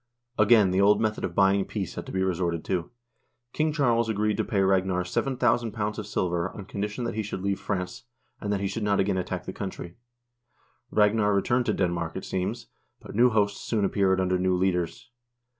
[0.39, 2.89] Again the old method of buying peace had to be resorted to.
[3.53, 7.43] King Charles agreed to pay Ragnar 7000 pounds of silver on condition that he should
[7.43, 8.05] leave France,
[8.39, 9.97] and that he should not again attack the country.
[10.89, 12.65] Ragnar returned to Denmark, it seems,
[12.99, 15.11] but new hosts soon appeared under new leaders.